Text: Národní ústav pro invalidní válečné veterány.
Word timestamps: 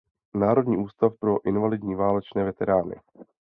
Národní 0.35 0.77
ústav 0.77 1.13
pro 1.19 1.45
invalidní 1.47 1.95
válečné 1.95 2.43
veterány. 2.43 2.95